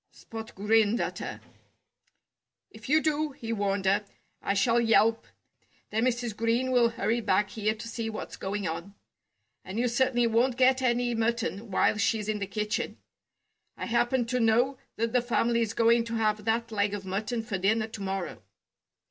[0.09, 1.41] Spot grinned at her.
[2.71, 4.03] "If you do," he warned her,
[4.41, 5.27] "I shall yelp.
[5.91, 6.35] Then Mrs.
[6.35, 8.95] Green will hurry back here to see what's going on.
[9.63, 12.97] And you certainly won't get any mutton while she's in the kitchen.
[13.77, 17.59] I happen to know that the family's going to have that leg of mutton for
[17.59, 18.41] dinner to morrow."